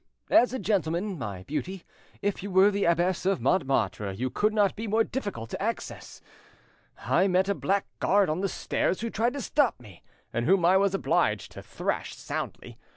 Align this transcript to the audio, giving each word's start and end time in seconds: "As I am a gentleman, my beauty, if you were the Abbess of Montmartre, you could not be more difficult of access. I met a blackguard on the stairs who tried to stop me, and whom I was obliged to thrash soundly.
"As 0.31 0.51
I 0.51 0.55
am 0.55 0.61
a 0.61 0.63
gentleman, 0.63 1.19
my 1.19 1.43
beauty, 1.43 1.83
if 2.23 2.41
you 2.41 2.49
were 2.49 2.71
the 2.71 2.85
Abbess 2.85 3.23
of 3.27 3.39
Montmartre, 3.39 4.13
you 4.13 4.31
could 4.31 4.51
not 4.51 4.75
be 4.75 4.87
more 4.87 5.03
difficult 5.03 5.53
of 5.53 5.61
access. 5.61 6.21
I 7.05 7.27
met 7.27 7.47
a 7.47 7.53
blackguard 7.53 8.27
on 8.27 8.41
the 8.41 8.49
stairs 8.49 9.01
who 9.01 9.11
tried 9.11 9.33
to 9.33 9.41
stop 9.41 9.79
me, 9.79 10.01
and 10.33 10.47
whom 10.47 10.65
I 10.65 10.75
was 10.75 10.95
obliged 10.95 11.51
to 11.51 11.61
thrash 11.61 12.15
soundly. 12.15 12.79